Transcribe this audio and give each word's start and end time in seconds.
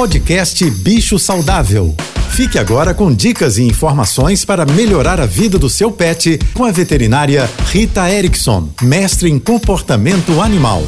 Podcast 0.00 0.64
Bicho 0.70 1.18
Saudável. 1.18 1.94
Fique 2.30 2.58
agora 2.58 2.94
com 2.94 3.14
dicas 3.14 3.58
e 3.58 3.64
informações 3.64 4.46
para 4.46 4.64
melhorar 4.64 5.20
a 5.20 5.26
vida 5.26 5.58
do 5.58 5.68
seu 5.68 5.92
pet 5.92 6.38
com 6.54 6.64
a 6.64 6.72
veterinária 6.72 7.46
Rita 7.66 8.10
Erickson, 8.10 8.70
mestre 8.80 9.30
em 9.30 9.38
comportamento 9.38 10.40
animal. 10.40 10.82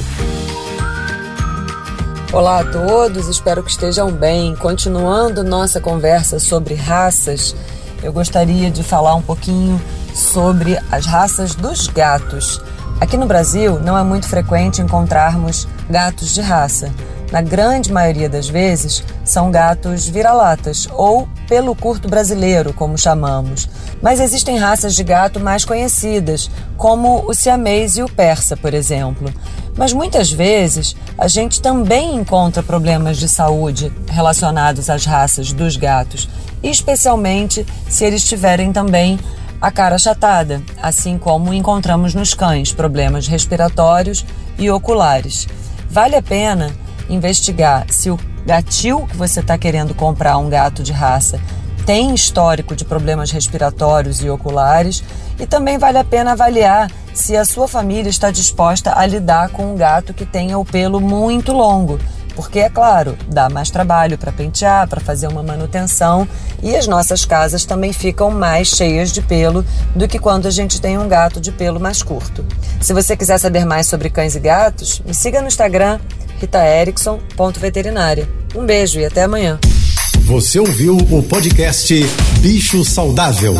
Olá 2.33 2.61
a 2.61 2.65
todos, 2.65 3.29
espero 3.29 3.63
que 3.63 3.71
estejam 3.71 4.11
bem. 4.11 4.57
Continuando 4.57 5.45
nossa 5.45 5.79
conversa 5.79 6.39
sobre 6.39 6.73
raças, 6.73 7.55
eu 8.03 8.15
gostaria 8.15 8.71
de 8.71 8.83
falar 8.83 9.15
um 9.15 9.23
pouquinho 9.23 9.79
sobre 10.15 10.79
as 10.91 11.05
raças 11.05 11.55
dos 11.55 11.87
gatos. 11.87 12.63
Aqui 13.03 13.17
no 13.17 13.27
Brasil 13.27 13.81
não 13.81 13.99
é 13.99 14.05
muito 14.05 14.29
frequente 14.29 14.81
encontrarmos 14.81 15.67
gatos 15.91 16.33
de 16.33 16.41
raça. 16.41 16.89
Na 17.33 17.43
grande 17.43 17.93
maioria 17.93 18.29
das 18.29 18.49
vezes, 18.49 19.03
são 19.25 19.51
gatos 19.51 20.07
vira-latas 20.07 20.87
ou 20.93 21.29
pelo 21.49 21.75
curto 21.75 22.09
brasileiro, 22.09 22.73
como 22.73 22.97
chamamos. 22.97 23.69
Mas 24.01 24.21
existem 24.21 24.57
raças 24.57 24.95
de 24.95 25.03
gato 25.03 25.41
mais 25.41 25.65
conhecidas, 25.65 26.49
como 26.77 27.29
o 27.29 27.35
siamês 27.35 27.97
e 27.97 28.05
o 28.05 28.09
persa, 28.09 28.57
por 28.57 28.73
exemplo. 28.73 29.35
Mas 29.77 29.93
muitas 29.93 30.31
vezes 30.31 30.95
a 31.19 31.27
gente 31.27 31.61
também 31.61 32.15
encontra 32.15 32.63
problemas 32.63 33.17
de 33.17 33.29
saúde 33.29 33.93
relacionados 34.07 34.89
às 34.89 35.05
raças 35.05 35.53
dos 35.53 35.77
gatos, 35.77 36.29
especialmente 36.63 37.67
se 37.89 38.05
eles 38.05 38.23
tiverem 38.23 38.73
também 38.73 39.19
a 39.63 39.71
cara 39.71 39.95
achatada, 39.95 40.61
assim 40.83 41.17
como 41.17 41.55
encontramos 41.55 42.17
nos 42.17 42.35
cães 42.35 42.73
problemas 42.73 43.29
respiratórios 43.29 44.27
e 44.59 44.69
oculares. 44.69 45.47
Vale 45.89 46.17
a 46.17 46.23
pena 46.23 46.75
investigar 47.09 47.87
se 47.89 48.11
o 48.11 48.19
gatil 48.45 49.07
que 49.07 49.17
você 49.17 49.39
está 49.39 49.57
querendo 49.57 49.95
comprar, 49.95 50.37
um 50.37 50.49
gato 50.49 50.83
de 50.83 50.93
raça, 50.93 51.41
tem 51.87 52.13
histórico 52.13 52.75
de 52.75 52.85
problemas 52.85 53.31
respiratórios 53.31 54.21
e 54.21 54.29
oculares 54.29 55.05
e 55.39 55.47
também 55.47 55.79
vale 55.79 55.99
a 55.99 56.05
pena 56.05 56.33
avaliar 56.33 56.91
se 57.15 57.37
a 57.37 57.45
sua 57.45 57.69
família 57.69 58.11
está 58.11 58.33
disposta 58.33 58.99
a 58.99 59.07
lidar 59.07 59.51
com 59.51 59.73
um 59.73 59.77
gato 59.77 60.13
que 60.13 60.27
tenha 60.27 60.59
o 60.59 60.65
pelo 60.65 61.01
muito 61.01 61.53
longo. 61.53 62.01
Porque, 62.35 62.61
é 62.61 62.71
claro, 62.71 63.17
dá 63.29 63.49
mais 63.49 63.71
trabalho 63.71 64.17
para 64.19 64.33
pentear, 64.33 64.89
para 64.89 65.01
fazer 65.01 65.27
uma 65.27 65.43
manutenção 65.43 66.27
e 66.63 66.75
as 66.75 66.87
nossas 66.87 67.25
casas 67.25 67.65
também 67.65 67.93
ficam 67.93 68.31
mais 68.31 68.69
cheias 68.69 69.13
de 69.13 69.23
pelo 69.23 69.65
do 69.95 70.09
que 70.09 70.19
quando 70.19 70.47
a 70.47 70.51
gente 70.51 70.81
tem 70.81 70.99
um 70.99 71.09
gato 71.09 71.41
de 71.41 71.53
pelo 71.53 71.81
mais 71.81 72.03
curto. 72.03 72.45
Se 72.81 72.93
você 72.93 73.17
quiser 73.17 73.39
saber 73.39 73.65
mais 73.65 73.87
sobre 73.87 74.11
cães 74.11 74.35
e 74.35 74.41
gatos, 74.41 75.03
me 75.05 75.15
siga 75.15 75.41
no 75.41 75.49
Instagram 75.49 75.99
ritaerickson.veterinária. 76.41 78.29
Um 78.55 78.67
beijo 78.67 78.99
e 78.99 79.05
até 79.05 79.23
amanhã. 79.23 79.59
Você 80.25 80.59
ouviu 80.59 80.97
o 80.97 81.23
podcast 81.23 81.95
Bicho 82.41 82.85
Saudável. 82.85 83.55